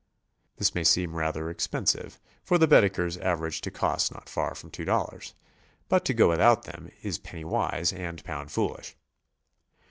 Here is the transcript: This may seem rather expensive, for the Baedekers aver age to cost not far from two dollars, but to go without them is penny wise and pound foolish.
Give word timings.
This 0.57 0.73
may 0.73 0.83
seem 0.83 1.13
rather 1.13 1.51
expensive, 1.51 2.19
for 2.43 2.57
the 2.57 2.65
Baedekers 2.67 3.19
aver 3.19 3.45
age 3.49 3.61
to 3.61 3.69
cost 3.69 4.11
not 4.11 4.27
far 4.27 4.55
from 4.55 4.71
two 4.71 4.83
dollars, 4.83 5.35
but 5.89 6.05
to 6.05 6.13
go 6.15 6.27
without 6.29 6.63
them 6.63 6.89
is 7.03 7.19
penny 7.19 7.43
wise 7.45 7.93
and 7.93 8.23
pound 8.23 8.51
foolish. 8.51 8.95